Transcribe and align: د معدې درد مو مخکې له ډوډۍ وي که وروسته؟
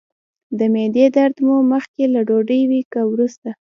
د 0.57 0.59
معدې 0.73 1.05
درد 1.17 1.37
مو 1.45 1.57
مخکې 1.71 2.03
له 2.13 2.19
ډوډۍ 2.27 2.61
وي 2.69 2.81
که 2.91 3.01
وروسته؟ 3.11 3.49